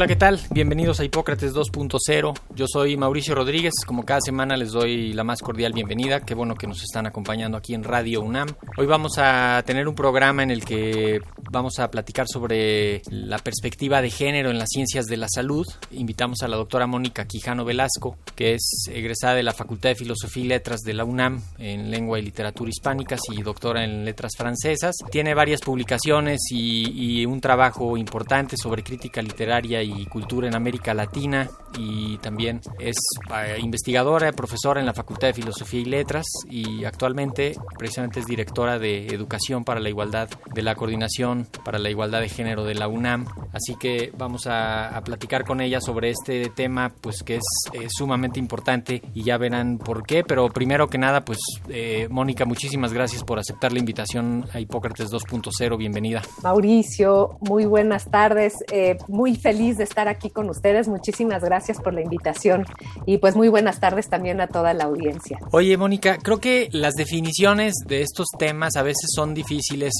[0.00, 0.40] Hola, ¿qué tal?
[0.48, 2.34] Bienvenidos a Hipócrates 2.0.
[2.54, 3.74] Yo soy Mauricio Rodríguez.
[3.84, 6.20] Como cada semana les doy la más cordial bienvenida.
[6.20, 8.48] Qué bueno que nos están acompañando aquí en Radio UNAM.
[8.78, 14.00] Hoy vamos a tener un programa en el que vamos a platicar sobre la perspectiva
[14.00, 15.66] de género en las ciencias de la salud.
[15.90, 20.44] Invitamos a la doctora Mónica Quijano Velasco, que es egresada de la Facultad de Filosofía
[20.44, 24.94] y Letras de la UNAM en Lengua y Literatura Hispánicas y doctora en Letras Francesas.
[25.10, 30.94] Tiene varias publicaciones y, y un trabajo importante sobre crítica literaria y cultura en América
[30.94, 32.96] Latina y también es
[33.34, 38.78] eh, investigadora, profesora en la Facultad de Filosofía y Letras y actualmente precisamente es directora
[38.78, 42.88] de Educación para la Igualdad de la Coordinación para la Igualdad de Género de la
[42.88, 43.26] UNAM.
[43.52, 47.86] Así que vamos a, a platicar con ella sobre este tema pues que es eh,
[47.88, 52.92] sumamente importante y ya verán por qué, pero primero que nada pues eh, Mónica, muchísimas
[52.92, 56.22] gracias por aceptar la invitación a Hipócrates 2.0, bienvenida.
[56.42, 60.88] Mauricio, muy buenas tardes, eh, muy feliz de estar aquí con ustedes.
[60.88, 62.64] Muchísimas gracias por la invitación
[63.06, 65.38] y pues muy buenas tardes también a toda la audiencia.
[65.52, 69.92] Oye, Mónica, creo que las definiciones de estos temas a veces son difíciles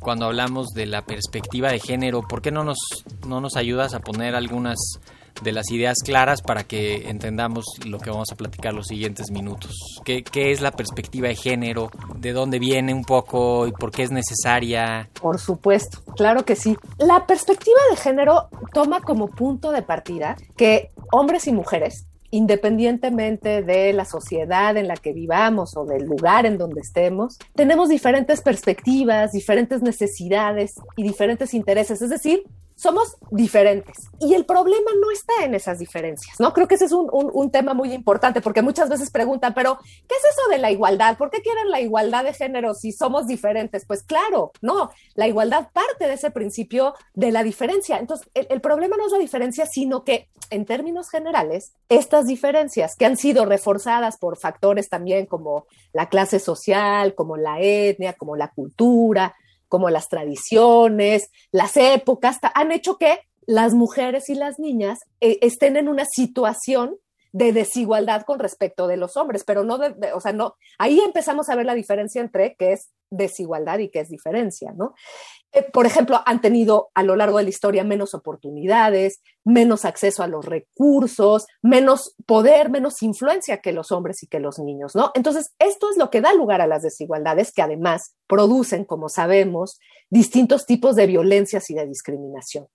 [0.00, 2.22] cuando hablamos de la perspectiva de género.
[2.22, 2.78] ¿Por qué no nos,
[3.26, 4.78] no nos ayudas a poner algunas
[5.42, 10.00] de las ideas claras para que entendamos lo que vamos a platicar los siguientes minutos.
[10.04, 11.90] ¿Qué, ¿Qué, es la perspectiva de género?
[12.16, 15.08] ¿De dónde viene un poco y por qué es necesaria?
[15.20, 16.76] Por supuesto, claro que sí.
[16.98, 23.92] La perspectiva de género toma como punto de partida que hombres y mujeres independientemente de
[23.92, 29.30] la sociedad en la que vivamos o del lugar en donde estemos, tenemos diferentes perspectivas,
[29.30, 32.02] diferentes necesidades y diferentes intereses.
[32.02, 32.42] Es decir,
[32.74, 34.08] somos diferentes.
[34.20, 36.52] Y el problema no está en esas diferencias, ¿no?
[36.52, 40.14] Creo que ese es un, un, tema muy importante porque muchas veces preguntan, pero ¿qué
[40.14, 41.16] es eso de la igualdad?
[41.16, 43.84] ¿Por qué quieren la igualdad de género si somos diferentes?
[43.86, 47.98] Pues claro, no, la igualdad parte de ese principio de la diferencia.
[47.98, 52.96] Entonces, el, el problema no es la diferencia, sino que en términos generales, estas diferencias
[52.96, 58.36] que han sido reforzadas por factores también como la clase social, como la etnia, como
[58.36, 59.34] la cultura,
[59.74, 65.76] como las tradiciones, las épocas, han hecho que las mujeres y las niñas eh, estén
[65.76, 66.94] en una situación
[67.32, 71.00] de desigualdad con respecto de los hombres, pero no, de, de, o sea, no, ahí
[71.00, 74.94] empezamos a ver la diferencia entre qué es desigualdad y qué es diferencia, ¿no?
[75.54, 80.24] Eh, por ejemplo, han tenido a lo largo de la historia menos oportunidades, menos acceso
[80.24, 85.12] a los recursos, menos poder, menos influencia que los hombres y que los niños, ¿no?
[85.14, 89.78] Entonces, esto es lo que da lugar a las desigualdades que además producen, como sabemos,
[90.10, 92.66] distintos tipos de violencias y de discriminación.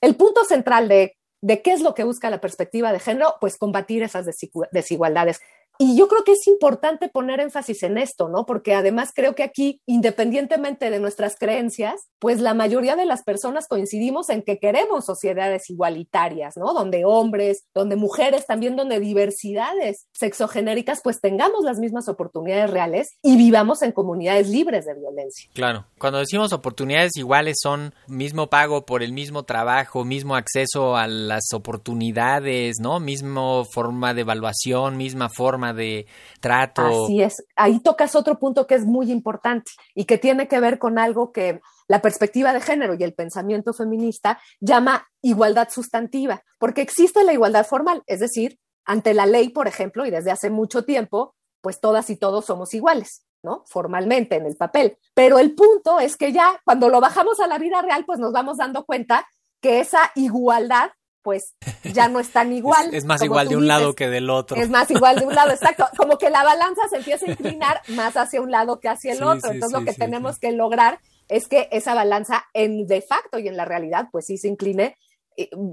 [0.00, 3.56] El punto central de de qué es lo que busca la perspectiva de género, pues
[3.56, 4.26] combatir esas
[4.72, 5.40] desigualdades.
[5.82, 8.44] Y yo creo que es importante poner énfasis en esto, ¿no?
[8.44, 13.66] Porque además creo que aquí, independientemente de nuestras creencias, pues la mayoría de las personas
[13.66, 16.74] coincidimos en que queremos sociedades igualitarias, ¿no?
[16.74, 23.38] Donde hombres, donde mujeres, también donde diversidades sexogenéricas, pues tengamos las mismas oportunidades reales y
[23.38, 25.48] vivamos en comunidades libres de violencia.
[25.54, 25.86] Claro.
[25.98, 31.54] Cuando decimos oportunidades iguales son mismo pago por el mismo trabajo, mismo acceso a las
[31.54, 33.00] oportunidades, ¿no?
[33.00, 36.06] Mismo forma de evaluación, misma forma de
[36.40, 37.04] trato.
[37.04, 37.44] Así es.
[37.56, 41.32] Ahí tocas otro punto que es muy importante y que tiene que ver con algo
[41.32, 47.32] que la perspectiva de género y el pensamiento feminista llama igualdad sustantiva, porque existe la
[47.32, 51.80] igualdad formal, es decir, ante la ley, por ejemplo, y desde hace mucho tiempo, pues
[51.80, 53.24] todas y todos somos iguales.
[53.42, 53.64] ¿no?
[53.66, 54.98] Formalmente en el papel.
[55.14, 58.32] Pero el punto es que ya cuando lo bajamos a la vida real, pues nos
[58.32, 59.26] vamos dando cuenta
[59.62, 60.90] que esa igualdad
[61.22, 62.88] pues ya no es tan igual.
[62.88, 64.56] Es, es más igual de un dices, lado que del otro.
[64.56, 65.86] Es más igual de un lado, exacto.
[65.96, 69.18] Como que la balanza se empieza a inclinar más hacia un lado que hacia el
[69.18, 69.50] sí, otro.
[69.50, 73.38] Sí, Entonces sí, lo que tenemos que lograr es que esa balanza en de facto
[73.38, 74.96] y en la realidad, pues sí se incline,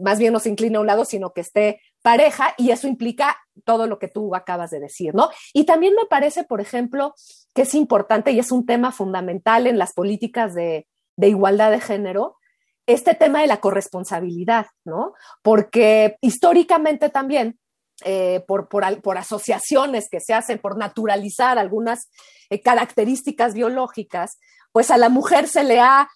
[0.04, 3.38] más bien no se incline a un lado, sino que esté pareja y eso implica
[3.66, 5.30] todo lo que tú acabas de decir, ¿no?
[5.54, 7.16] Y también me parece, por ejemplo,
[7.54, 11.82] que es importante y es un tema fundamental en las políticas de, de igualdad de
[11.82, 12.38] género,
[12.88, 15.14] este tema de la corresponsabilidad, ¿no?
[15.44, 17.60] Porque históricamente también,
[18.06, 22.10] eh, por, por, asociaciones que se hacen, por naturalizar algunas
[22.50, 24.40] eh, características biológicas,
[24.72, 26.08] pues a la mujer se le, ha,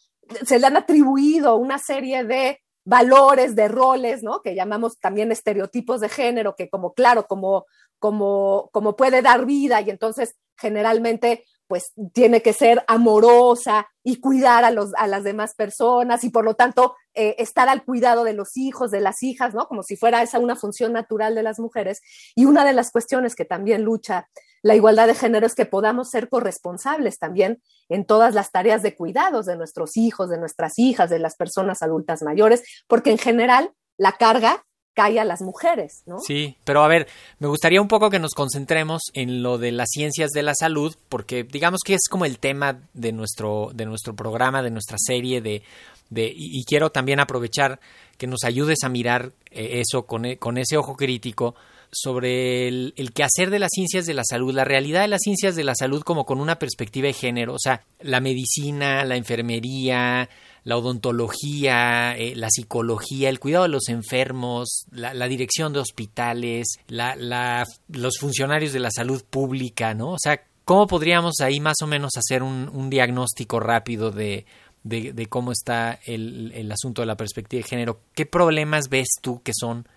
[0.46, 4.42] se le han atribuido una serie de valores, de roles, ¿no?
[4.42, 7.66] Que llamamos también estereotipos de género, que como, claro, como,
[8.00, 14.66] como, como puede dar vida y entonces generalmente pues tiene que ser amorosa y cuidar
[14.66, 18.34] a, los, a las demás personas y por lo tanto eh, estar al cuidado de
[18.34, 19.70] los hijos, de las hijas, ¿no?
[19.70, 22.02] Como si fuera esa una función natural de las mujeres.
[22.36, 24.28] Y una de las cuestiones que también lucha
[24.62, 28.94] la igualdad de género es que podamos ser corresponsables también en todas las tareas de
[28.94, 33.72] cuidados de nuestros hijos, de nuestras hijas, de las personas adultas mayores, porque en general
[33.96, 36.20] la carga cae a las mujeres, ¿no?
[36.20, 37.08] Sí, pero a ver,
[37.40, 40.96] me gustaría un poco que nos concentremos en lo de las ciencias de la salud,
[41.10, 45.42] porque digamos que es como el tema de nuestro, de nuestro programa, de nuestra serie,
[45.42, 45.64] de,
[46.10, 47.80] de y, quiero también aprovechar
[48.18, 51.56] que nos ayudes a mirar eh, eso con, e, con ese ojo crítico
[51.92, 55.56] sobre el, el, quehacer de las ciencias de la salud, la realidad de las ciencias
[55.56, 60.30] de la salud como con una perspectiva de género, o sea, la medicina, la enfermería,
[60.64, 68.18] la odontología, eh, la psicología, el cuidado de los enfermos, la, dirección de hospitales, los
[68.20, 70.12] funcionarios de la salud pública, ¿no?
[70.12, 74.46] O sea, ¿cómo podríamos ahí más o menos hacer un, diagnóstico rápido de,
[74.84, 78.02] de, cómo está el, el asunto de la perspectiva de género?
[78.14, 79.88] ¿Qué problemas ves tú que son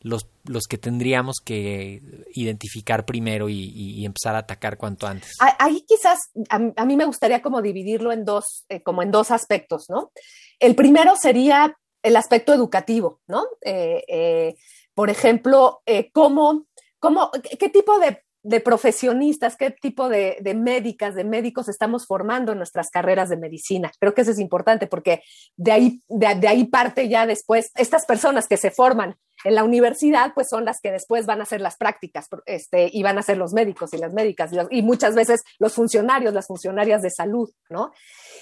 [0.00, 2.00] los, los que tendríamos que
[2.34, 5.36] identificar primero y, empezar a atacar cuanto antes.
[5.58, 6.18] Ahí quizás
[6.48, 10.12] a, mí me gustaría como dividirlo en dos, eh, como en dos aspectos, ¿no?
[10.58, 13.44] El primero sería el aspecto educativo, ¿no?
[13.62, 14.54] Eh, eh,
[14.94, 16.66] por ejemplo, cómo,
[16.98, 22.90] cómo, qué tipo de profesionistas, qué tipo de, médicas, de médicos estamos formando en nuestras
[22.90, 23.92] carreras de medicina.
[24.00, 25.22] Creo que eso es importante porque
[25.56, 30.32] de ahí, de, ahí parte ya después, estas personas que se forman en la universidad,
[30.34, 33.36] pues son las que después van a hacer las prácticas este, y van a ser
[33.36, 37.92] los médicos y las médicas y, muchas veces los funcionarios, las funcionarias de salud, ¿no?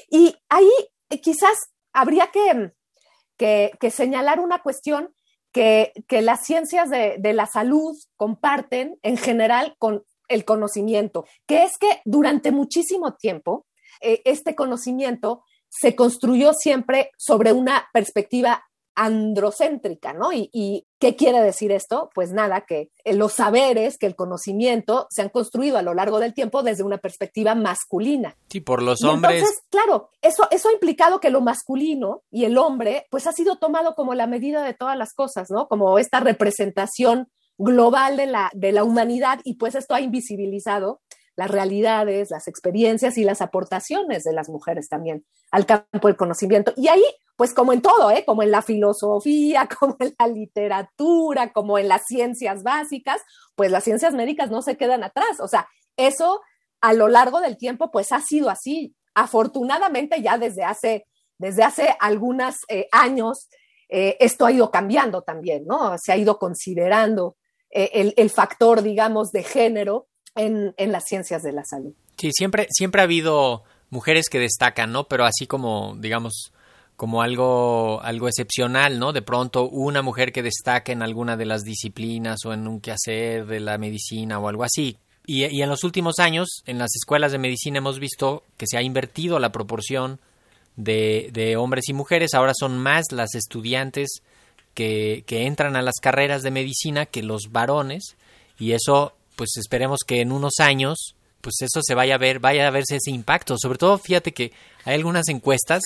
[0.09, 0.71] Y ahí
[1.23, 1.57] quizás
[1.93, 2.73] habría que,
[3.79, 5.15] que señalar una cuestión
[6.07, 12.03] que, las ciencias de, la salud comparten en general con el conocimiento, que es que
[12.05, 13.67] durante muchísimo tiempo
[14.03, 18.67] eh, este conocimiento se construyó siempre sobre una perspectiva
[18.97, 20.33] androcéntrica, ¿no?
[20.33, 22.09] Y, qué quiere decir esto?
[22.15, 26.33] Pues nada, que los saberes, que el conocimiento se han construido a lo largo del
[26.33, 28.35] tiempo desde una perspectiva masculina.
[28.49, 29.41] Sí, por los hombres.
[29.41, 33.57] Entonces, claro, eso, eso ha implicado que lo masculino y el hombre, pues ha sido
[33.57, 35.69] tomado como la medida de todas las cosas, ¿no?
[35.69, 37.29] Como esta representación
[37.59, 41.01] global de la, de la humanidad y pues esto ha invisibilizado
[41.37, 46.73] las realidades, las experiencias y las aportaciones de las mujeres también al campo del conocimiento.
[46.77, 47.05] Y ahí
[47.37, 48.25] pues como en todo, ¿eh?
[48.25, 53.21] como en la filosofía, como en la literatura, como en las ciencias básicas,
[53.55, 55.41] pues las ciencias médicas no se quedan atrás.
[55.41, 56.41] O sea, eso
[56.81, 58.95] a lo largo del tiempo, pues ha sido así.
[59.15, 61.07] Afortunadamente ya desde hace,
[61.39, 63.49] desde hace algunos eh, años,
[63.89, 65.97] eh, esto ha ido cambiando también, ¿no?
[65.99, 67.37] Se ha ido considerando
[67.71, 71.93] eh, el, el, factor, digamos, de género en, en las ciencias de la salud.
[72.17, 75.05] Sí, siempre, siempre ha habido mujeres que destacan, ¿no?
[75.05, 76.53] Pero así como, digamos,
[76.97, 79.13] como algo, algo excepcional, ¿no?
[79.13, 83.47] De pronto una mujer que destaca en alguna de las disciplinas o en un quehacer
[83.47, 84.97] de la medicina o algo así.
[85.27, 88.79] Y, y, en los últimos años, en las escuelas de medicina hemos visto que se
[88.79, 90.21] ha invertido la proporción
[90.77, 92.33] de, de hombres y mujeres.
[92.33, 94.23] Ahora son más las estudiantes
[94.73, 98.17] que, que entran a las carreras de medicina que los varones.
[98.59, 102.67] Y eso, pues esperemos que en unos años, pues eso se vaya a ver, vaya
[102.67, 103.57] a verse ese impacto.
[103.59, 104.53] Sobre todo, fíjate que
[104.85, 105.83] hay algunas encuestas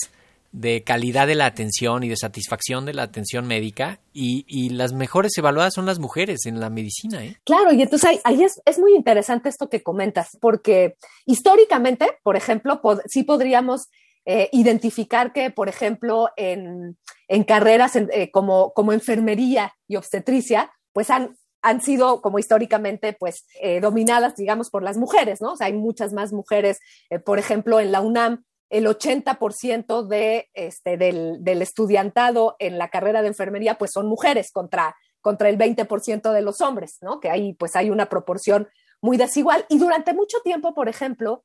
[0.52, 4.92] de calidad de la atención y de satisfacción de la atención médica y, y las
[4.92, 7.24] mejores evaluadas son las mujeres en la medicina.
[7.24, 7.36] ¿eh?
[7.44, 12.80] Claro, y entonces ahí, es, es, muy interesante esto que comentas, porque históricamente, por ejemplo,
[13.06, 13.88] sí podríamos
[14.24, 21.10] eh, identificar que, por ejemplo, en, en carreras eh, como, como enfermería y obstetricia, pues
[21.10, 25.52] han, han sido como históricamente pues eh, dominadas, digamos, por las mujeres, ¿no?
[25.52, 26.78] O sea, hay muchas más mujeres,
[27.24, 33.20] por ejemplo, en la UNAM el 80% de, este, del, del, estudiantado en la carrera
[33.20, 37.18] de enfermería pues son mujeres contra, contra el 20% de los hombres, ¿no?
[37.18, 38.68] Que ahí pues hay una proporción
[39.02, 39.66] muy desigual.
[39.68, 41.44] Y durante mucho tiempo, por ejemplo,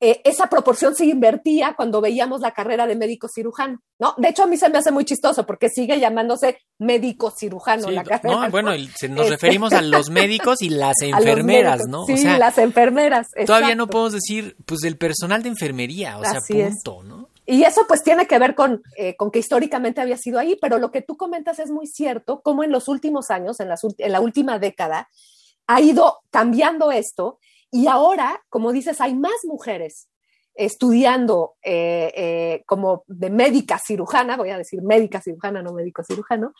[0.00, 4.14] eh, esa proporción se invertía cuando veíamos la carrera de médico cirujano, ¿no?
[4.18, 8.02] De hecho, a mí se me hace muy chistoso porque sigue llamándose médico cirujano la
[8.02, 8.40] carrera.
[8.40, 8.72] No, bueno,
[9.10, 12.06] nos referimos a los médicos y las enfermeras, ¿no?
[12.06, 13.28] Sí, las enfermeras.
[13.46, 17.28] Todavía no podemos decir, pues, el personal de enfermería, o sea, punto, ¿no?
[17.46, 20.78] Y eso pues tiene que ver con, eh, con que históricamente había sido ahí, pero
[20.78, 24.20] lo que tú comentas es muy cierto, como en los últimos años, en, en la
[24.20, 25.08] última década,
[25.66, 27.38] ha ido cambiando esto
[27.74, 30.08] y ahora, como dices, hay más mujeres
[30.54, 36.52] estudiando eh, eh, como de médica cirujana, voy a decir médica cirujana, no médico cirujano,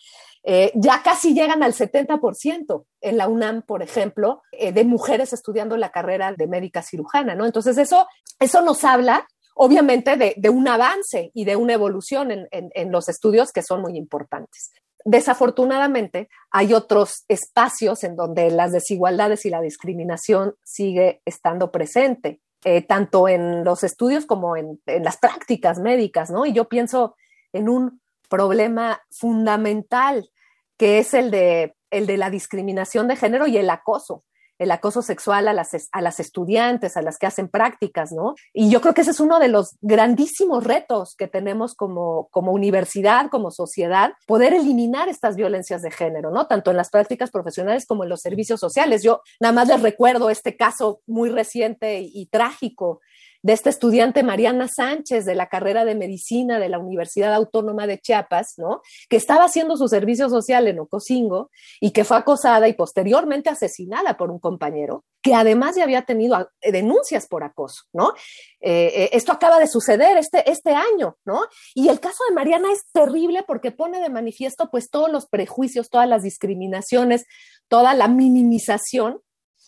[0.43, 5.93] eh, ya casi llegan al 70% en la UNAM, por ejemplo, de mujeres estudiando la
[5.93, 7.47] carrera de médica cirujana, ¿no?
[7.47, 8.09] Entonces eso,
[8.41, 13.63] eso nos habla obviamente de, un avance y de una evolución en los estudios que
[13.63, 14.73] son muy importantes.
[15.05, 22.81] Desafortunadamente, hay otros espacios en donde las desigualdades y la discriminación sigue estando presente, eh,
[22.81, 26.47] tanto en los estudios como en, en, las prácticas médicas, ¿no?
[26.47, 27.17] Y yo pienso
[27.53, 30.31] en un problema fundamental
[30.79, 34.25] que es el de, el de la discriminación de género y el acoso
[34.59, 38.35] el acoso sexual a las, a las estudiantes, a las que hacen prácticas, ¿no?
[38.53, 42.53] Y yo creo que ese es uno de los grandísimos retos que tenemos como, como
[42.53, 46.47] universidad, como sociedad, poder eliminar estas violencias de género, ¿no?
[46.47, 49.03] Tanto en las prácticas profesionales como en los servicios sociales.
[49.03, 53.01] Yo nada más les recuerdo este caso muy reciente y trágico
[53.45, 57.99] de esta estudiante Mariana Sánchez de la carrera de medicina de la Universidad Autónoma de
[57.99, 58.81] Chiapas, ¿no?
[59.11, 64.17] Que estaba haciendo su servicio social en Ocosingo y que fue acosada y posteriormente asesinada
[64.17, 68.15] por un compañero que además ya había tenido eh, denuncias por acoso, ¿no?
[68.61, 71.41] Eh, eh, esto acaba de suceder este, este año, ¿no?
[71.75, 75.91] Y el caso de Mariana es terrible porque pone de manifiesto pues todos los prejuicios,
[75.91, 77.27] todas las discriminaciones,
[77.69, 79.21] toda la minimización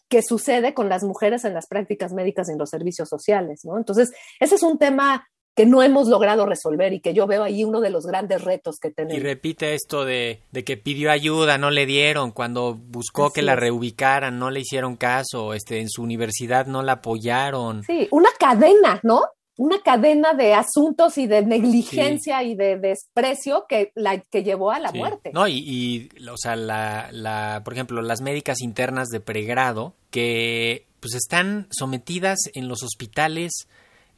[0.09, 3.77] que sucede con las mujeres en las prácticas médicas y en los servicios sociales, ¿no?
[3.77, 7.65] Entonces, ese es un tema que no hemos logrado resolver y que yo veo ahí
[7.65, 9.19] uno de los grandes retos que tenemos.
[9.19, 13.57] Y repite esto de, de que pidió ayuda, no le dieron, cuando buscó que la
[13.57, 17.83] reubicaran, no le hicieron caso, este, en su universidad no la apoyaron.
[17.85, 19.23] Sí, una cadena, ¿no?
[19.57, 24.79] Una cadena de asuntos y de negligencia y de desprecio que, la, que llevó a
[24.79, 25.31] la muerte.
[25.33, 31.15] No, y, o sea, la, la, por ejemplo, las médicas internas de pregrado que pues
[31.15, 33.53] están sometidas en los hospitales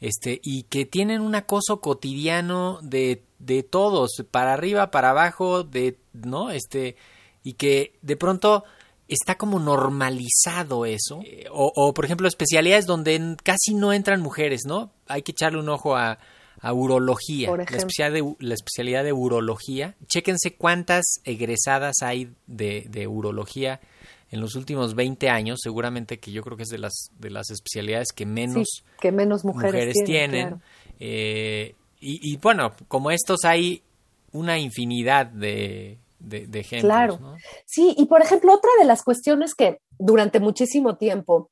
[0.00, 5.98] este, y que tienen un acoso cotidiano de, de todos, para arriba, para abajo, de,
[6.12, 6.50] ¿no?
[6.50, 6.96] Este,
[7.42, 8.64] y que de pronto
[9.08, 11.20] está como normalizado eso.
[11.50, 14.92] O, por ejemplo, especialidades donde casi no entran mujeres, ¿no?
[15.06, 16.18] Hay que echarle un ojo a,
[16.72, 19.96] urología, la especialidad, de, la especialidad de urología.
[20.06, 23.80] Chéquense cuántas egresadas hay de, de, urología
[24.30, 27.50] en los últimos 20 años, seguramente que yo creo que es de las, de las
[27.50, 30.60] especialidades que menos, que menos mujeres, tienen.
[31.00, 33.82] Eh, y, y bueno, como estos hay
[34.32, 37.36] una infinidad de, de, Claro.
[37.64, 41.50] Sí, y por ejemplo, otra de las cuestiones que durante muchísimo tiempo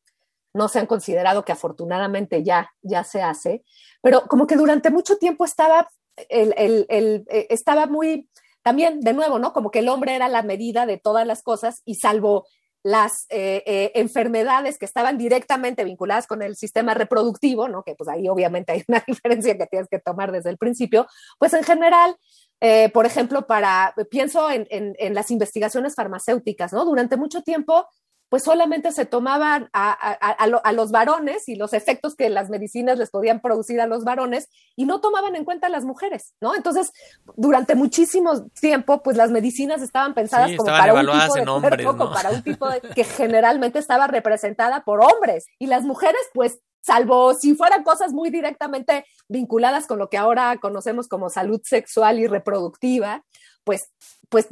[0.54, 3.62] no se han considerado que afortunadamente ya, ya se hace,
[4.02, 5.88] pero como que durante mucho tiempo estaba,
[6.28, 8.28] el, el, el, eh, estaba muy,
[8.62, 9.52] también de nuevo, ¿no?
[9.52, 12.46] Como que el hombre era la medida de todas las cosas y salvo
[12.86, 17.82] las eh, eh, enfermedades que estaban directamente vinculadas con el sistema reproductivo, ¿no?
[17.82, 21.04] que pues ahí obviamente hay una diferencia que tienes que tomar desde el principio,
[21.40, 22.16] pues en general
[22.60, 26.84] eh, por ejemplo, para, pienso en, en, las investigaciones farmacéuticas, ¿no?
[26.84, 27.86] Durante mucho tiempo,
[28.28, 32.98] pues solamente se tomaban a, a, a, los varones y los efectos que las medicinas
[32.98, 36.54] les podían producir a los varones y no tomaban en cuenta a las mujeres, ¿no?
[36.56, 36.92] Entonces,
[37.36, 42.30] durante muchísimo tiempo, pues las medicinas estaban pensadas como para un tipo de cuerpo, para
[42.30, 47.54] un tipo de, que generalmente estaba representada por hombres y las mujeres, pues salvo si
[47.54, 53.24] fueran cosas muy directamente vinculadas con lo que ahora conocemos como salud sexual y reproductiva,
[53.64, 53.90] pues,
[54.28, 54.46] pues,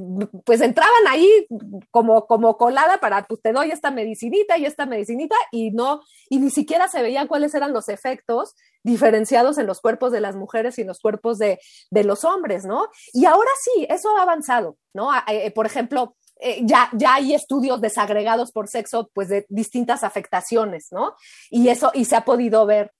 [0.44, 1.46] pues entraban ahí
[1.92, 6.38] como, como colada para, pues te doy esta medicinita y esta medicinita y no, y
[6.40, 10.76] ni siquiera se veían cuáles eran los efectos diferenciados en los cuerpos de las mujeres
[10.78, 11.60] y en los cuerpos de,
[11.90, 12.88] de los hombres, ¿no?
[13.12, 15.10] Y ahora sí, eso ha avanzado, ¿no?
[15.28, 20.88] Eh, por ejemplo, eh, ya, ya hay estudios desagregados por sexo, pues de distintas afectaciones,
[20.90, 21.14] ¿no?
[21.48, 22.92] Y eso, y se ha podido ver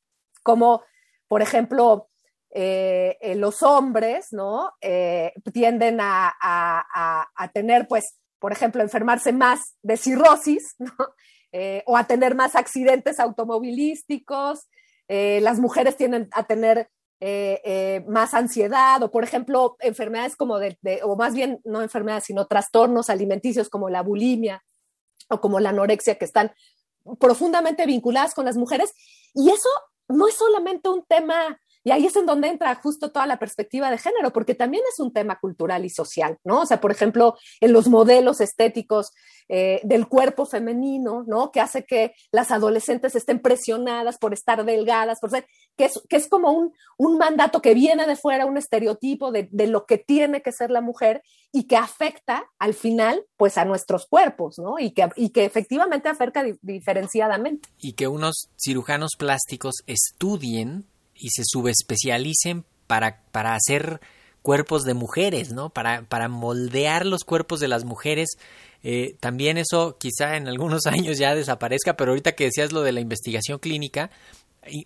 [0.43, 0.83] como,
[1.29, 2.09] por ejemplo,
[2.55, 4.73] eh, eh, los hombres, ¿no?
[5.53, 10.95] tienden a, a, tener, pues, por ejemplo, enfermarse más de cirrosis, ¿no?
[11.85, 14.71] o a tener más accidentes automovilísticos.
[15.07, 16.89] las mujeres tienden a tener
[17.27, 22.25] eh, eh, más ansiedad o, por ejemplo, enfermedades como de, o más bien no enfermedades,
[22.25, 24.63] sino trastornos alimenticios como la bulimia
[25.31, 26.53] o como la anorexia que están
[27.19, 28.93] profundamente vinculadas con las mujeres.
[29.33, 29.71] Y eso
[30.07, 33.91] no es solamente un tema y ahí es en donde entra justo toda la perspectiva
[33.91, 36.63] de género, porque también es un tema cultural y social, ¿no?
[36.63, 39.13] O sea, por ejemplo, en los modelos estéticos
[39.51, 41.53] eh, del cuerpo femenino, ¿no?
[41.53, 46.17] Que hace que las adolescentes estén presionadas por estar delgadas, por ser, que es, que
[46.17, 49.99] es como un, un mandato que viene de fuera, un estereotipo de, de, lo que
[49.99, 51.23] tiene que ser la mujer
[51.53, 54.79] y que afecta al final, pues, a nuestros cuerpos, ¿no?
[54.79, 57.69] Y que, y que efectivamente afecta diferenciadamente.
[57.79, 60.87] Y que unos cirujanos plásticos estudien
[61.17, 64.01] y se subespecialicen para, para hacer
[64.43, 65.71] cuerpos de mujeres, ¿no?
[65.71, 68.37] Para, para moldear los cuerpos de las mujeres.
[68.83, 72.93] Eh, también eso quizá en algunos años ya desaparezca, pero ahorita que decías lo de
[72.93, 74.11] la investigación clínica,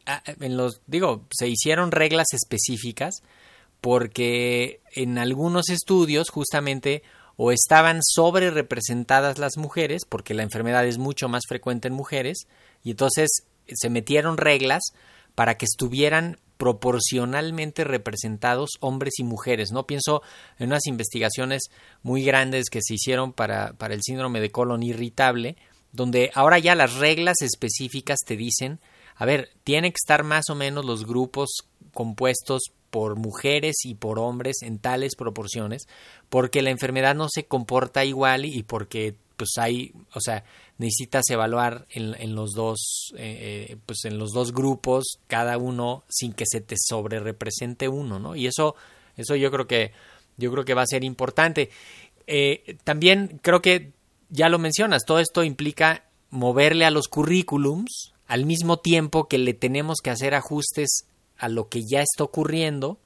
[0.06, 3.22] ah, en los, digo, se hicieron reglas específicas
[3.80, 7.02] porque en algunos estudios justamente
[7.36, 12.48] o estaban sobre representadas las mujeres, porque la enfermedad es mucho más frecuente en mujeres,
[12.82, 14.92] y entonces se metieron reglas
[15.38, 19.70] para que estuvieran proporcionalmente representados hombres y mujeres.
[19.70, 20.20] No pienso
[20.58, 21.68] en unas investigaciones
[22.02, 25.54] muy grandes que se hicieron para, para el síndrome de colon irritable,
[25.92, 28.80] donde ahora ya las reglas específicas te dicen,
[29.14, 31.50] a ver, tienen que estar más o menos los grupos
[31.94, 35.86] compuestos por mujeres y por hombres en tales proporciones,
[36.30, 40.44] porque la enfermedad no se comporta igual y porque pues hay, o sea,
[40.78, 46.32] necesitas evaluar en, en los dos, eh, pues en los dos grupos, cada uno sin
[46.32, 48.34] que se te sobre represente uno, ¿no?
[48.34, 48.74] Y eso,
[49.16, 49.92] eso yo creo que,
[50.36, 51.70] yo creo que va a ser importante.
[52.26, 53.92] Eh, también creo que
[54.28, 59.54] ya lo mencionas, todo esto implica moverle a los currículums al mismo tiempo que le
[59.54, 61.06] tenemos que hacer ajustes
[61.38, 62.98] a lo que ya está ocurriendo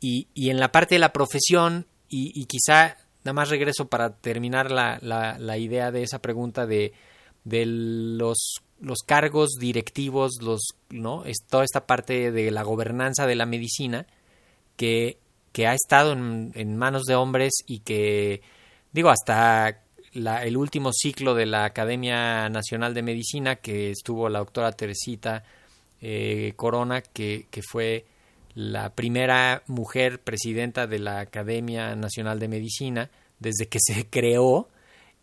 [0.00, 4.16] y, y en la parte de la profesión y, y quizá nada más regreso para
[4.16, 6.92] terminar la, la, idea de esa pregunta de,
[7.44, 10.60] de los, los cargos directivos, los,
[10.90, 11.24] ¿no?
[11.24, 14.06] Es toda esta parte de la gobernanza de la medicina
[14.76, 15.18] que,
[15.52, 18.42] que ha estado en, en, manos de hombres y que,
[18.92, 24.38] digo, hasta la, el último ciclo de la Academia Nacional de Medicina, que estuvo la
[24.38, 25.44] doctora Teresita
[26.00, 28.06] eh, Corona, que, que fue
[28.54, 34.68] la primera mujer presidenta de la Academia Nacional de Medicina desde que se creó.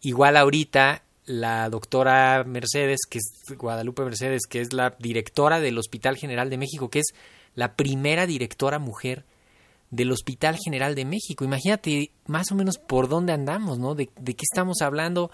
[0.02, 6.18] Igual ahorita la doctora Mercedes, que es Guadalupe Mercedes, que es la directora del Hospital
[6.18, 7.14] General de México, que es
[7.56, 9.26] la primera directora mujer
[9.90, 11.46] del Hospital General de México.
[11.46, 13.96] Imagínate más o menos por dónde andamos, ¿no?
[13.96, 15.32] De, de qué estamos hablando.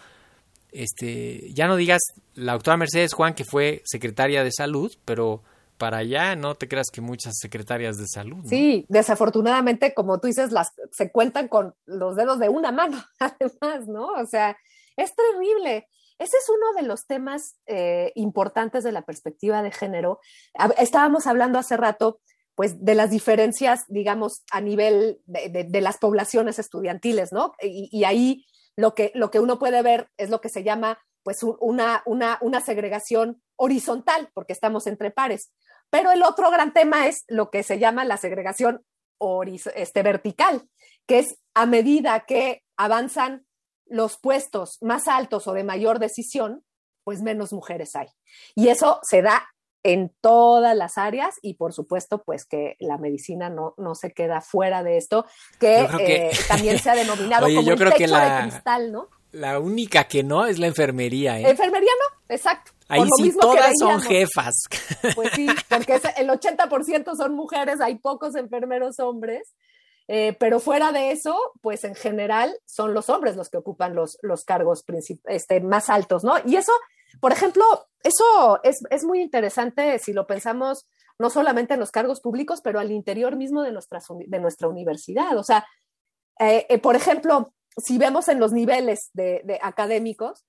[0.72, 2.02] Este, ya no digas
[2.34, 5.44] la doctora Mercedes Juan, que fue secretaria de salud, pero
[5.78, 8.44] para allá, no te creas que muchas secretarias de salud.
[8.46, 13.88] Sí, desafortunadamente, como tú dices, las se cuentan con los dedos de una mano, además,
[13.88, 14.08] ¿no?
[14.08, 14.58] O sea,
[14.96, 15.88] es terrible.
[16.20, 20.20] Ese es uno de los temas eh, importantes de la perspectiva de género.
[20.78, 22.22] Estábamos hablando hace rato,
[22.56, 27.54] pues, de las diferencias, digamos, a nivel de, de, las poblaciones estudiantiles, ¿no?
[27.62, 31.00] Y, y, ahí lo que, lo que uno puede ver es lo que se llama,
[31.24, 35.52] pues, una, una, una segregación horizontal, porque estamos entre pares.
[35.90, 38.84] Pero el otro gran tema es lo que se llama la segregación
[39.76, 40.68] este, vertical,
[41.06, 43.46] que es a medida que avanzan
[43.86, 46.64] los puestos más altos o de mayor decisión,
[47.04, 48.08] pues menos mujeres hay.
[48.56, 49.48] Y eso se da
[49.84, 54.42] en todas las áreas y por supuesto pues que la medicina no, no se queda
[54.42, 55.26] fuera de esto,
[55.60, 59.10] que, eh, también se ha denominado como el techo de cristal, ¿no?
[59.34, 61.50] La única que no es la enfermería, ¿eh?
[61.50, 62.72] Enfermería no, exacto.
[62.88, 64.54] Ahí sí todas son jefas.
[65.16, 69.54] Pues sí, porque el 80% son mujeres, hay pocos enfermeros hombres.
[70.08, 74.18] Eh, pero fuera de eso, pues en general son los hombres los que ocupan los,
[74.22, 74.84] los cargos
[75.26, 76.36] este, más altos, ¿no?
[76.46, 76.74] Y eso,
[77.22, 77.64] por ejemplo,
[78.04, 80.86] eso es, es, muy interesante si lo pensamos
[81.18, 85.38] no solamente en los cargos públicos, pero al interior mismo de nuestra, de nuestra universidad.
[85.38, 85.66] O sea,
[86.40, 90.46] eh, eh, por ejemplo, si vemos en los niveles de, académicos,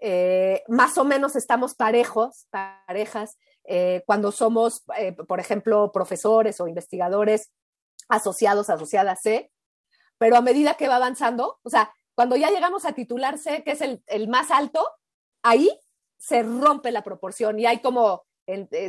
[0.00, 6.68] eh, más o menos estamos parejos, parejas, eh, cuando somos, eh, por ejemplo, profesores o
[6.68, 7.50] investigadores
[8.08, 9.50] asociados, asociadas C,
[10.18, 13.80] pero a medida que va avanzando, o sea, cuando ya llegamos a titularse, que es
[13.80, 14.86] el, el más alto,
[15.42, 15.70] ahí
[16.18, 18.24] se rompe la proporción y hay como,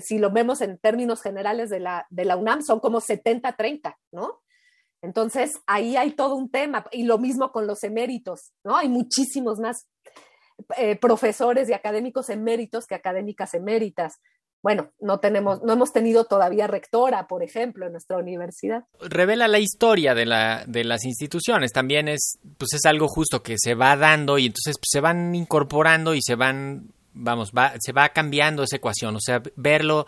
[0.02, 4.42] si lo vemos en términos generales de la, de la UNAM, son como 70-30, ¿no?
[5.06, 6.86] Entonces, ahí hay todo un tema.
[6.92, 8.76] Y lo mismo con los eméritos, ¿no?
[8.76, 9.88] Hay muchísimos más
[10.78, 14.20] eh, profesores y académicos eméritos que académicas eméritas.
[14.62, 18.86] Bueno, no tenemos, no hemos tenido todavía rectora, por ejemplo, en nuestra universidad.
[19.00, 21.72] Revela la historia de, la, de las instituciones.
[21.72, 25.36] También es, pues es algo justo que se va dando y entonces pues, se van
[25.36, 29.16] incorporando y se van, vamos, va, se va cambiando esa ecuación.
[29.16, 30.08] O sea, verlo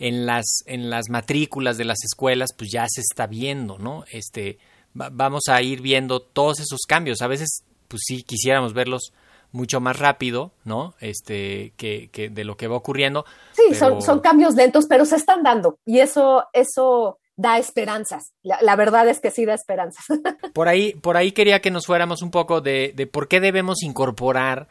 [0.00, 4.04] en las, en las matrículas de las escuelas, pues ya se está viendo, ¿no?
[4.10, 4.58] Este,
[4.94, 7.20] vamos a ir viendo todos esos cambios.
[7.20, 9.12] A veces, pues sí, quisiéramos verlos
[9.52, 10.94] mucho más rápido, ¿no?
[11.00, 13.26] Este, que, que de lo que va ocurriendo.
[13.52, 15.78] Sí, son, son cambios lentos, pero se están dando.
[15.84, 18.32] Y eso, eso da esperanzas.
[18.42, 20.06] La, verdad es que sí da esperanzas.
[20.54, 23.82] Por ahí, por ahí quería que nos fuéramos un poco de, de por qué debemos
[23.82, 24.68] incorporar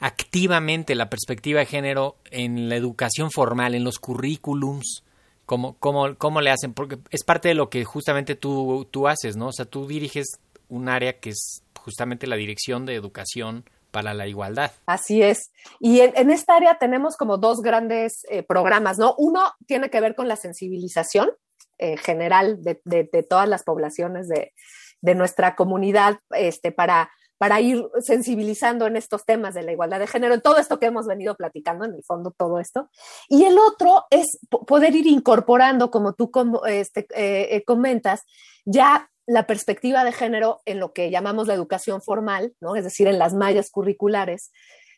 [0.00, 5.04] activamente la perspectiva de género en la educación formal, en los currículums,
[5.44, 9.36] cómo, cómo, cómo le hacen, porque es parte de lo que justamente tú, tú haces,
[9.36, 9.48] ¿no?
[9.48, 14.26] O sea, tú diriges un área que es justamente la dirección de educación para la
[14.26, 14.72] igualdad.
[14.86, 15.50] Así es.
[15.80, 19.14] Y en, esta área tenemos como dos grandes eh, programas, ¿no?
[19.16, 21.30] Uno tiene que ver con la sensibilización
[21.78, 24.52] eh, general de, de, todas las poblaciones de,
[25.00, 30.06] de nuestra comunidad este, para para ir sensibilizando en estos temas de la igualdad de
[30.06, 32.90] género, en todo esto que hemos venido platicando, en el fondo todo esto.
[33.28, 36.30] Y el otro es poder ir incorporando, como tú
[36.66, 38.22] este, eh, eh, comentas,
[38.64, 42.76] ya la perspectiva de género en lo que llamamos la educación formal, ¿no?
[42.76, 44.50] es decir, en las mallas curriculares,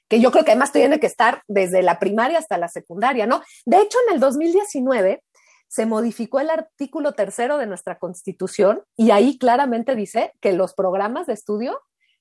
[0.09, 3.42] que yo creo que además tiene que estar desde la primaria hasta la secundaria, ¿no?
[3.64, 5.22] De hecho, en el 2019
[5.68, 11.29] se modificó el artículo tercero de nuestra constitución y ahí claramente dice que los programas
[11.29, 11.81] de estudio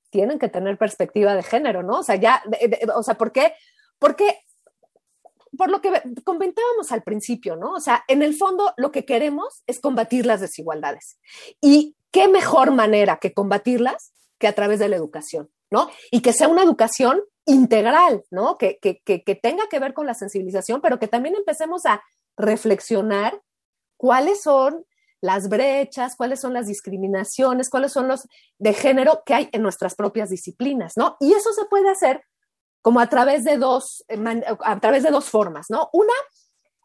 [0.10, 2.00] tienen que tener perspectiva de género, ¿no?
[2.00, 2.44] O sea, ya,
[2.96, 3.54] o sea, ¿por qué?
[3.98, 4.40] Porque,
[5.58, 5.92] por lo que
[6.24, 7.74] comentábamos al principio, ¿no?
[7.74, 11.20] O sea, en el fondo lo que queremos es combatir las desigualdades.
[11.62, 15.90] Y qué mejor manera que combatirlas que a través de la educación, ¿no?
[16.12, 18.58] Y que sea una educación integral, ¿no?
[18.58, 22.02] Que, que, que tenga que ver con la sensibilización, pero que también empecemos a
[22.38, 23.42] reflexionar
[23.98, 24.86] cuáles son
[25.22, 28.28] las brechas, cuáles son las discriminaciones, cuáles son los
[28.58, 31.18] de género que hay en nuestras propias disciplinas, ¿no?
[31.20, 32.24] Y eso se puede hacer
[32.82, 34.18] como a través de dos, eh,
[34.64, 35.90] a través de dos formas, ¿no?
[35.94, 36.14] Una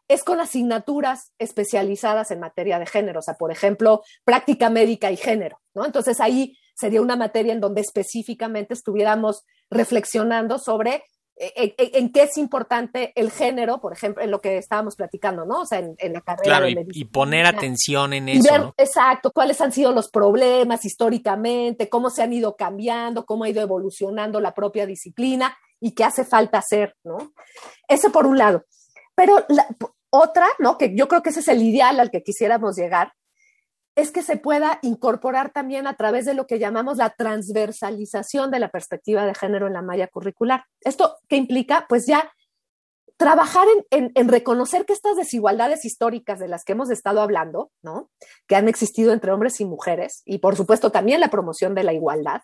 [0.07, 5.17] es con asignaturas especializadas en materia de género, o sea, por ejemplo, práctica médica y
[5.17, 5.85] género, ¿no?
[5.85, 11.03] Entonces ahí sería una materia en donde específicamente estuviéramos reflexionando sobre
[11.37, 15.61] en, qué es importante el género, por ejemplo, en lo que estábamos platicando, ¿no?
[15.61, 18.73] O sea, en, la carrera claro, de y, y, poner atención en eso.
[18.77, 23.61] Exacto, cuáles han sido los problemas históricamente, cómo se han ido cambiando, cómo ha ido
[23.61, 27.33] evolucionando la propia disciplina y qué hace falta hacer, ¿no?
[27.87, 28.65] Eso por un lado.
[29.15, 29.67] Pero la,
[30.09, 30.77] otra, ¿no?
[30.77, 33.13] Que yo creo que ese es el ideal al que quisiéramos llegar,
[33.95, 38.59] es que se pueda incorporar también a través de lo que llamamos la transversalización de
[38.59, 40.65] la perspectiva de género en la malla curricular.
[40.81, 41.85] ¿Esto qué implica?
[41.87, 42.31] Pues ya
[43.17, 48.09] trabajar en, en, reconocer que estas desigualdades históricas de las que hemos estado hablando, ¿no?
[48.45, 51.93] que han existido entre hombres y mujeres, y por supuesto también la promoción de la
[51.93, 52.41] igualdad,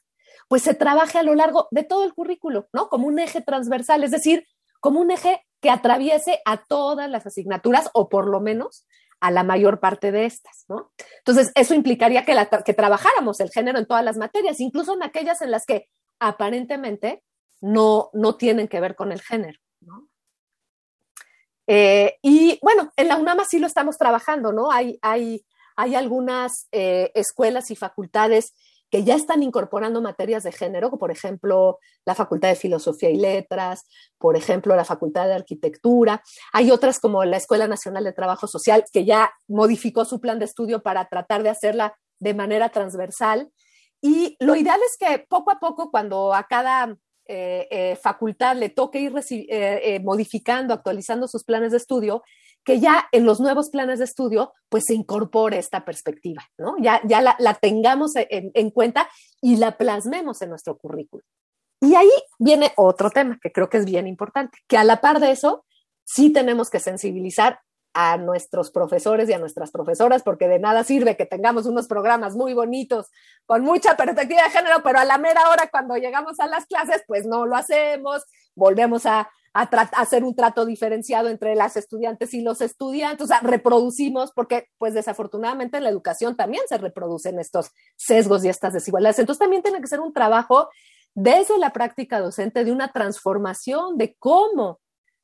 [0.47, 2.87] pues se trabaje a lo largo de todo el currículo, ¿no?
[2.89, 4.45] Como un eje transversal, es decir,
[4.79, 8.85] como un eje que atraviese a todas las asignaturas o por lo menos
[9.21, 10.91] a la mayor parte de estas, ¿no?
[11.19, 15.41] Entonces, eso implicaría que, que trabajáramos el género en todas las materias, incluso en aquellas
[15.41, 15.87] en las que
[16.19, 17.23] aparentemente
[17.61, 20.07] no, no tienen que ver con el género, ¿no?
[21.67, 24.71] Eh, y bueno, en la UNAM sí lo estamos trabajando, ¿no?
[24.71, 28.53] Hay, hay, hay algunas eh, escuelas y facultades
[28.91, 33.85] que ya están incorporando materias de género, por ejemplo, la Facultad de Filosofía y Letras,
[34.17, 36.21] por ejemplo, la Facultad de Arquitectura.
[36.51, 40.45] Hay otras como la Escuela Nacional de Trabajo Social, que ya modificó su plan de
[40.45, 43.49] estudio para tratar de hacerla de manera transversal.
[44.01, 48.67] Y lo ideal es que poco a poco, cuando a cada eh, eh, facultad le
[48.67, 52.23] toque ir eh, modificando, actualizando sus planes de estudio,
[52.63, 56.75] que ya en los nuevos planes de estudio pues se incorpore esta perspectiva, ¿no?
[56.79, 59.09] Ya, ya la, tengamos en, en, cuenta
[59.41, 61.25] y la plasmemos en nuestro currículum.
[61.81, 65.19] Y ahí viene otro tema que creo que es bien importante, que a la par
[65.19, 65.65] de eso
[66.03, 67.59] sí tenemos que sensibilizar
[67.93, 72.35] a nuestros profesores y a nuestras profesoras, porque de nada sirve que tengamos unos programas
[72.35, 73.07] muy bonitos,
[73.45, 77.03] con mucha perspectiva de género, pero a la mera hora cuando llegamos a las clases,
[77.07, 78.23] pues no lo hacemos,
[78.55, 83.39] volvemos a, a, hacer un trato diferenciado entre las estudiantes y los estudiantes, o sea,
[83.41, 89.19] reproducimos, porque pues desafortunadamente en la educación también se reproducen estos sesgos y estas desigualdades.
[89.19, 90.69] Entonces también tiene que ser un trabajo
[91.13, 94.79] desde la práctica docente de una transformación de cómo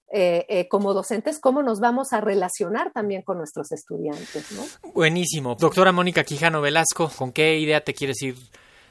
[0.09, 4.53] eh, eh, como docentes, cómo nos vamos a relacionar también con nuestros estudiantes.
[4.53, 4.91] ¿no?
[4.93, 5.55] Buenísimo.
[5.55, 8.35] Doctora Mónica Quijano Velasco, ¿con qué idea te quieres ir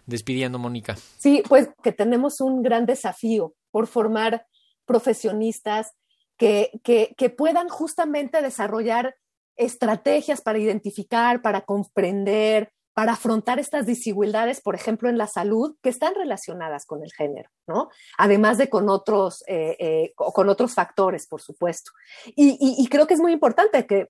[0.05, 0.97] despidiendo, Mónica?
[1.17, 4.47] Sí, pues que tenemos un gran desafío por formar
[4.87, 5.93] profesionistas
[6.39, 9.17] que, que, puedan justamente desarrollar
[9.57, 15.89] estrategias para identificar, para comprender, para afrontar estas desigualdades, por ejemplo, en la salud, que
[15.89, 17.89] están relacionadas con el género, ¿no?
[18.19, 21.91] Además de con otros, eh, eh, con otros factores, por supuesto.
[22.35, 24.09] Y, creo que es muy importante que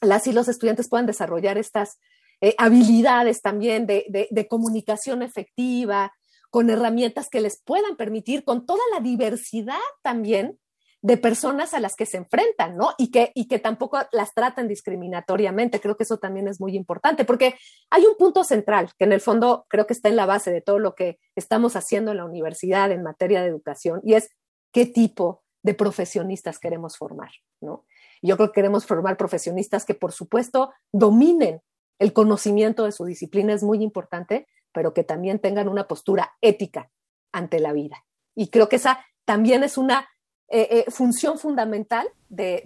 [0.00, 1.98] las y los estudiantes puedan desarrollar estas
[2.40, 6.12] eh, habilidades también de comunicación efectiva,
[6.54, 10.60] con herramientas que les puedan permitir, con toda la diversidad también
[11.02, 12.92] de personas a las que se enfrentan, ¿no?
[12.96, 15.80] Y que, y que tampoco las tratan discriminatoriamente.
[15.80, 17.56] Creo que eso también es muy importante, porque
[17.90, 20.60] hay un punto central que en el fondo creo que está en la base de
[20.60, 24.30] todo lo que estamos haciendo en la universidad en materia de educación, y es
[24.72, 27.84] qué tipo de profesionistas queremos formar, ¿no?
[28.22, 31.62] Yo creo que queremos formar profesionistas que, por supuesto, dominen
[31.98, 36.90] el conocimiento de su disciplina, es muy importante, pero que también tengan una postura ética
[37.32, 38.04] ante la vida.
[38.34, 40.08] Y creo que esa también es una
[40.48, 42.62] eh, eh, función fundamental de,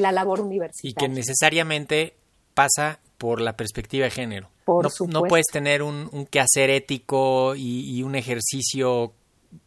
[0.00, 0.90] la labor universitaria.
[0.90, 2.16] Y que necesariamente
[2.54, 4.50] pasa por la perspectiva de género.
[4.66, 9.14] no, no, puedes tener un, quehacer ético y, un ejercicio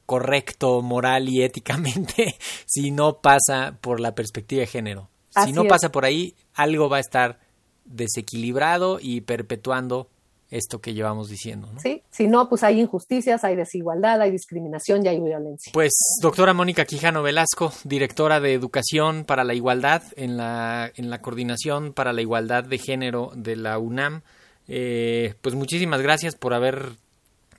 [0.05, 2.35] correcto, moral y éticamente
[2.67, 5.09] si no pasa por la perspectiva de género.
[5.43, 7.39] si no pasa por ahí, algo va a estar
[7.85, 10.09] desequilibrado y perpetuando
[10.51, 11.69] esto que llevamos diciendo.
[11.73, 11.79] ¿no?
[11.79, 15.71] Sí, si no, pues hay injusticias, hay desigualdad, hay discriminación y hay violencia.
[15.73, 21.21] Pues, doctora Mónica Quijano Velasco, directora de Educación para la Igualdad en la, en la
[21.21, 24.21] Coordinación para la Igualdad de Género de la UNAM,
[24.67, 26.93] eh, pues muchísimas gracias por haber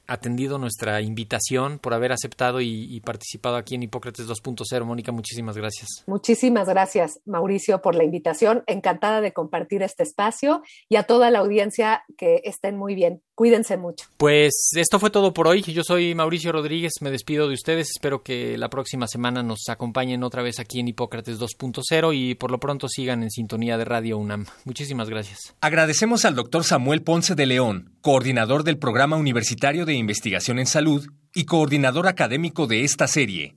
[0.06, 4.84] atendido nuestra invitación, por haber aceptado y, participado aquí en Hipócrates 2.0.
[4.84, 6.04] Mónica, muchísimas gracias.
[6.06, 8.62] Muchísimas gracias, Mauricio, por la invitación.
[8.66, 13.22] Encantada de compartir este espacio y a toda la audiencia que estén muy bien.
[13.42, 14.06] Cuídense mucho.
[14.18, 15.62] Pues esto fue todo por hoy.
[15.62, 17.90] Yo soy Mauricio Rodríguez, me despido de ustedes.
[17.90, 22.52] Espero que la próxima semana nos acompañen otra vez aquí en Hipócrates 2.0 y por
[22.52, 24.46] lo pronto sigan en sintonía de Radio UNAM.
[24.64, 25.56] Muchísimas gracias.
[25.60, 31.04] Agradecemos al doctor Samuel Ponce de León, coordinador del Programa Universitario de Investigación en Salud
[31.34, 33.56] y coordinador académico de esta serie.